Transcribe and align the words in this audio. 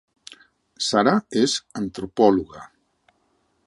Sara 0.85 1.13
és 1.43 1.55
antropòloga 1.83 2.69